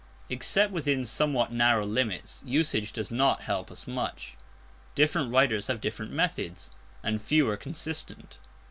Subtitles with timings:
[0.31, 4.35] _Except within somewhat narrow limits, usage does not help us much.
[4.95, 6.71] Different writers have different methods,
[7.03, 8.39] and few are consistent.